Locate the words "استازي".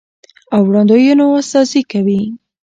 1.41-1.81